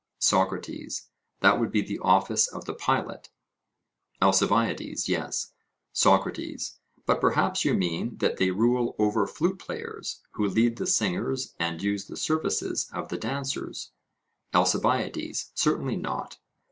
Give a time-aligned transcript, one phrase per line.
[0.17, 1.09] SOCRATES:
[1.41, 3.29] That would be the office of the pilot?
[4.19, 5.51] ALCIBIADES: Yes.
[5.93, 11.53] SOCRATES: But, perhaps you mean that they rule over flute players, who lead the singers
[11.59, 13.91] and use the services of the dancers?
[14.55, 16.39] ALCIBIADES: Certainly not.